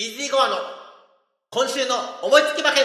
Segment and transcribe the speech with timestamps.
[0.00, 0.56] イージーゴアの
[1.50, 2.84] 今週の思いつき馬券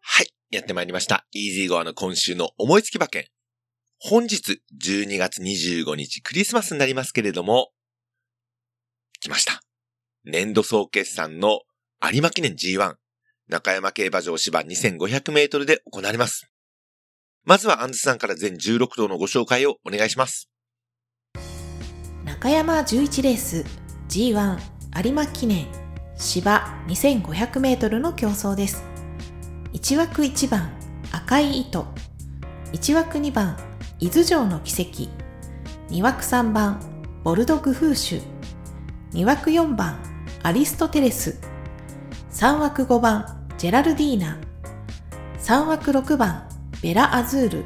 [0.00, 1.24] はい、やってまいりました。
[1.30, 3.26] イージーゴアの今週の思いつき馬券。
[4.00, 7.70] 本日12月25日クリスマスになりますけれども、
[9.20, 9.60] 来ました。
[10.24, 11.60] 年度総決算の
[12.02, 12.96] 有馬記念 G1
[13.46, 16.50] 中山競馬場芝2500メートルで行われます。
[17.46, 20.48] まずはアンズさんから全16頭のご紹介をお願いします。
[22.24, 23.66] 中山11レース
[24.08, 24.58] G1
[25.04, 25.66] 有馬記念
[26.16, 28.82] 芝 2500m の競争です。
[29.74, 30.72] 1枠1番
[31.12, 31.86] 赤い糸。
[32.72, 33.58] 1枠2番
[34.00, 35.10] 伊豆城の奇跡。
[35.92, 36.80] 2枠3番
[37.24, 38.22] ボルドグフーシュ
[39.12, 39.98] 2枠4番
[40.42, 41.38] アリストテレス。
[42.30, 44.38] 3枠5番ジェラルディーナ。
[45.40, 46.48] 3枠6番
[46.84, 47.64] ベラアズール。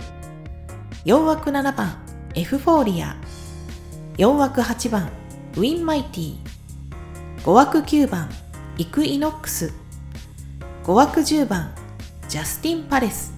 [1.04, 2.00] 4枠7番
[2.36, 3.16] エフフォーリア。
[4.16, 5.10] 4枠8番
[5.56, 6.36] ウィンマイティ
[7.42, 8.30] 5枠9番
[8.76, 9.72] イクイノックス。
[10.84, 11.74] 5枠10番
[12.28, 13.34] ジャスティン・パレス。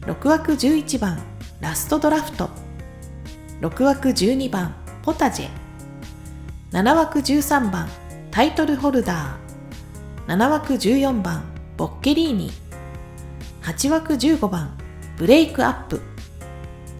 [0.00, 1.22] 6枠11番
[1.60, 2.50] ラストドラフト。
[3.60, 5.50] 6枠12番ポタジェ。
[6.72, 7.88] 7枠13番
[8.32, 10.36] タイトルホルダー。
[10.36, 11.44] 7枠14番
[11.76, 12.50] ボッケリーニ。
[13.62, 14.76] 8枠15番
[15.20, 16.00] ブレイクアップ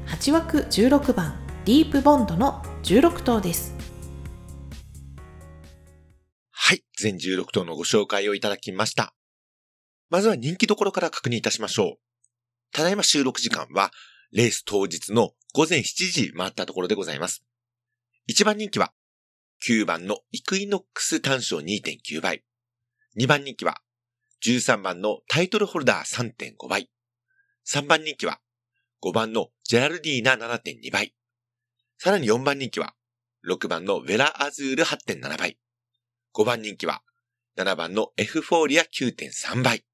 [0.07, 3.75] 8枠16番ディープボンドの16頭です。
[6.51, 9.15] はい、全16頭のご紹介をいただきました。
[10.11, 11.97] まずは人気どころから確認いたしましょう。
[12.75, 13.91] ただいま収録時間は、
[14.33, 15.83] レース当日の午前7
[16.13, 17.43] 時回ったところでございます。
[18.29, 18.93] 1番人気は、
[19.67, 22.45] 9番のイクイノックス単勝2.9倍。
[23.19, 23.81] 2番人気は、
[24.45, 26.91] 13番のタイトルホルダー3.5倍。
[27.67, 28.41] 3番人気は、
[29.03, 31.15] 5番のジェラルディーナ7.2倍。
[31.99, 32.95] さらに4番人気は、
[33.49, 35.59] 6番のベラアズール8.7倍。
[36.35, 37.03] 5番人気は、
[37.57, 39.85] 7番のエフフォーリア9.3倍。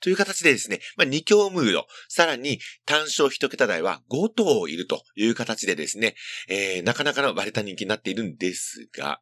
[0.00, 6.16] という形でですね、まあ、2強ムード、さらに単勝1桁台は5頭いるという形でですね、
[6.48, 9.20] えー、なかなかの割れた人気になっているんですが、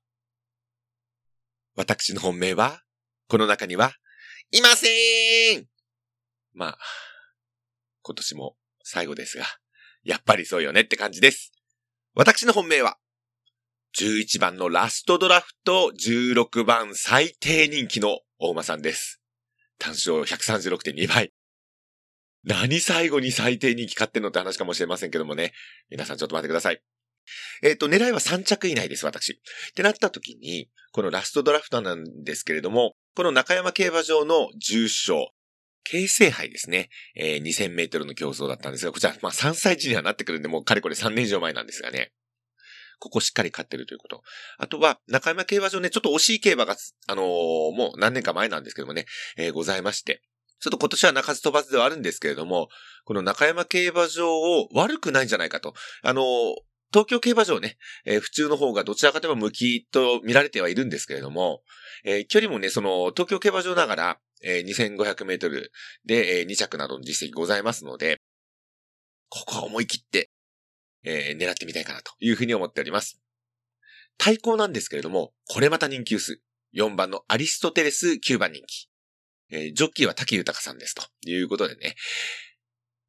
[1.77, 2.83] 私の本命は、
[3.29, 3.93] この中には、
[4.53, 5.67] いません
[6.55, 6.79] まあ、
[8.11, 9.45] 今年も最後ですが、
[10.03, 11.53] やっぱりそうよねって感じです。
[12.13, 12.99] 私の本命は、
[13.97, 19.21] 11番のラストドラフト、16番最低人気の大馬さんです。
[19.79, 21.33] 単勝136.2倍。
[22.43, 25.53] 何最後に最低人気買ってんのって話かもしれませんけどもね。
[25.89, 26.83] 皆さんちょっと待ってください。
[27.63, 29.35] えっ、と、狙いは3着以内です、私。
[29.35, 35.33] ってなった時に、このラストドラフトなんですけれども、この中山競馬場の重賞、
[35.91, 36.89] 京成杯ですね。
[37.17, 42.13] えー、2000メートルの競争だったんですが、こちら、まあ3歳児にはなってくるんで、もうかれこれ3年以上前なんですがね。
[43.01, 44.23] ここしっかり勝ってるということ。
[44.59, 46.77] あとは、中山競馬場ね、ちょっと惜しい競馬が、
[47.09, 49.07] あのーもう何年か前なんですけどもね、
[49.37, 50.23] えーございまして。
[50.61, 52.69] ちょっと今年は鳴かず飛ばずではあるんですけれども、
[53.05, 55.75] この中山競馬場を悪くないんじゃないかと。
[56.03, 56.55] あのー
[56.93, 61.63] 東京競馬場ね、えー普通の方がどちらかといえば向きと見られてはいるんですけれども、
[62.05, 65.73] えー距離もね、その、東京競馬場ながら、えー2500メートル
[66.05, 68.21] で、えー2着などの実績ございますので、
[69.29, 70.31] ここは思い切って、
[71.05, 73.21] えー狙ってみたいかなというふうに思っております。
[74.19, 76.41] 対抗なんですけれども、これまた人気薄。
[76.75, 78.89] 4番のアリストテレス9番人気。
[79.51, 81.97] えージョッキーは竹豊さんですということでね。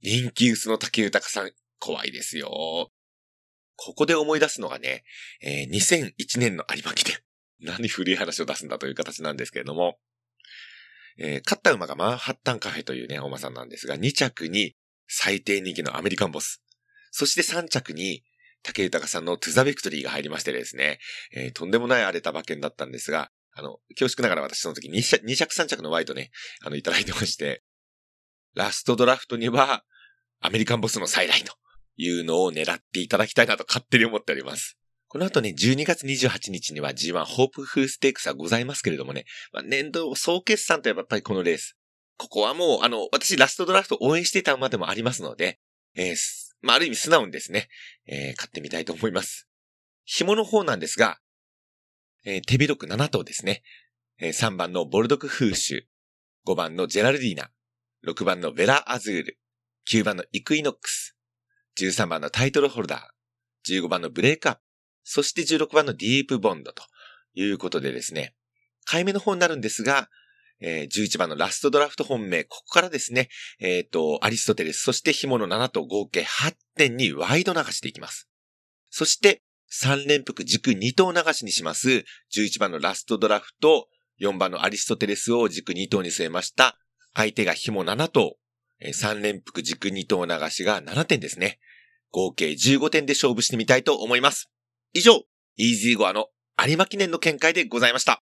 [0.02, 2.92] 人気薄の竹豊さん、怖いですよ。
[3.75, 5.03] ここで思い出すのがね、
[5.42, 7.19] えー2001年の有馬記念。
[7.59, 10.00] 何古い話を出すんだという形なんですけれども、
[11.18, 14.76] えー勝った馬がマンハッタンカフェというね、お馬さんなんですが、2着に
[15.08, 16.62] 最低人気のアメリカンボス。
[17.12, 18.24] そして3着に
[18.64, 21.00] 竹豊さんのトゥザベクトリーが入りましてですね、
[21.34, 27.64] えーとんでもない荒れた馬券だったんですが、あの、恐縮ながら私その時2着、2着3着のワイトね、あの、いただいてまして、
[28.54, 29.84] ラストドラフトには、
[30.40, 31.54] アメリカンボスの再来と
[31.98, 34.78] いうのを狙っていただきたいなと勝手に思っております。
[35.12, 41.75] この後ね、12月28日には G1 ホープフーステークスはございますけれどもね、まあ、年度総決算といえばやっぱりこのレース。
[42.16, 45.60] ここはもう、あの、私ラストドラフト応援していた馬でもありますので、
[45.98, 46.16] えー
[46.62, 47.68] まあ、ある意味素直にですね、
[48.08, 49.50] えー買ってみたいと思います。
[50.06, 51.18] 紐の方なんですが、
[52.24, 53.64] えー手広く7頭ですね。
[54.18, 55.81] えー3番のボルドクフーシュ、
[56.50, 57.50] 5番のジェラルディーナ、
[58.07, 59.38] 6番のベラアズール、
[59.90, 61.18] 9番のイクイノックス、
[61.81, 64.62] 13番のタイトルホルダー、15番のブレイクアップ、
[65.03, 66.83] そして16番のディープボンドと
[67.33, 68.36] いうことでですね、
[68.86, 70.09] 買い目の方になるんですが、
[70.62, 78.30] えー、11番のラストドラフト本命、ここからですね、えっ、ー、と、アリストテレス、そして紐の7と合計8点にワイド流していきます。
[78.89, 79.42] そして、
[79.74, 82.06] 3連複軸2頭流しにします、
[82.36, 83.88] 11番のラストドラフト、
[84.19, 86.77] 4番のアリストテレスを軸2頭に据えました。
[87.15, 88.36] 相手が紐7頭、
[88.81, 91.59] 3連複軸2頭流しが7点ですね。
[92.12, 94.51] 合計15点で勝負してみたいと思います。
[94.94, 95.24] 以上、
[95.56, 96.28] イージーゴアの
[96.68, 98.22] 有馬記念の見解でございました。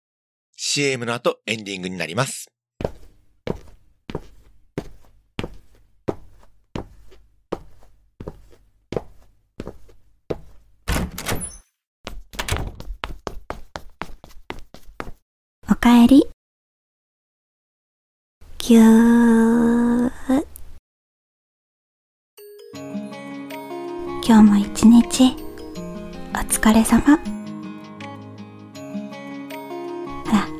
[0.57, 2.47] CM の後エンディングになります。
[15.69, 16.27] おかえり。
[18.57, 20.11] ぎゅー。
[24.27, 25.44] 今日も一日、
[26.35, 27.17] お疲れ様。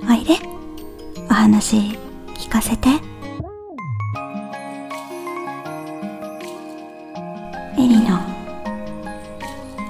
[0.10, 0.36] おいで。
[1.30, 1.98] お話
[2.34, 2.88] 聞かせて。
[7.78, 8.22] エリの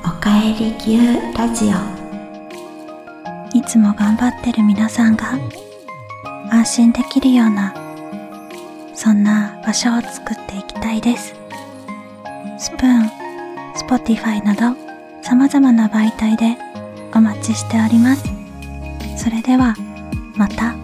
[0.03, 0.97] おかえり牛
[1.37, 3.55] ラジオ。
[3.55, 5.37] いつも頑張ってる皆さんが
[6.49, 7.75] 安心できるような
[8.95, 11.35] そんな場所を作っていきたいです。
[12.57, 14.94] Spoon、Spotify など
[15.27, 16.55] 様々な媒体で
[17.15, 18.25] お待ちしております
[19.17, 19.73] それでは
[20.35, 20.75] また。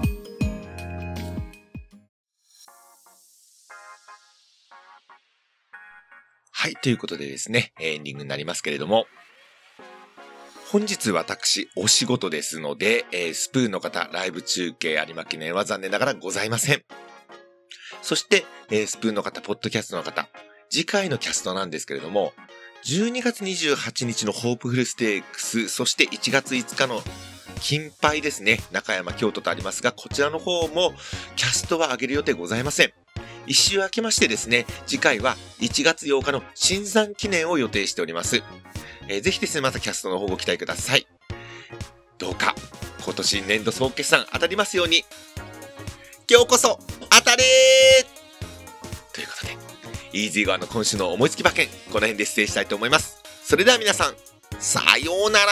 [6.52, 9.06] はい、ということでですね、エンディングになりますけれども、
[10.72, 16.84] 本日私、お仕事ですので、えー、スプーンの方、ライブ中継有馬記念は残念ながらございません。
[18.02, 20.30] そして、えー、スプーンの方、ポッドキャストの方、
[20.70, 22.34] 次回のキャストなんですけれども、
[22.84, 27.02] 12月28日のホープフルステークス、そして1月5日の
[27.60, 28.60] 金杯ですね。
[28.72, 30.94] 中山京都とありますが、こちらの方も
[31.36, 32.94] キャストは上げる予定ございません。
[33.46, 38.42] 一周明けましてですね、次回は1月8日の新山記念を予定しております。
[39.08, 41.06] えー、ぜひですね、またキャストの方ご期待ください。
[42.18, 42.56] どうか、
[43.04, 45.06] 今年年度総決算当たりますように。
[46.30, 46.80] 今日こそ、
[47.10, 47.50] 当たれという
[48.02, 48.21] ことで、
[50.14, 53.22] イージー側の今週の思いつき馬券、この辺で失礼したいと思います。
[53.44, 54.14] それでは皆さん、
[54.60, 55.52] さようなら